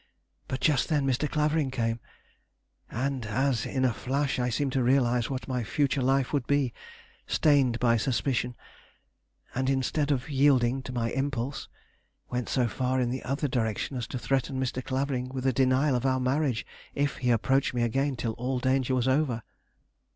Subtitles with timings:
[0.47, 1.29] But just then Mr.
[1.29, 1.99] Clavering came;
[2.89, 6.73] and as in a flash I seemed to realize what my future life would be,
[7.27, 8.55] stained by suspicion,
[9.53, 11.67] and, instead of yielding to my impulse,
[12.31, 14.83] went so far in the other direction as to threaten Mr.
[14.83, 16.65] Clavering with a denial of our marriage
[16.95, 19.43] if he approached me again till all danger was over.